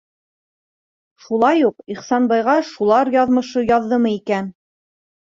Шулай 1.25 1.59
уҡ 1.67 1.75
Ихсанбайға 1.95 2.55
шулар 2.69 3.11
яҙмышы 3.17 3.63
яҙҙымы 3.67 4.15
икән? 4.15 4.49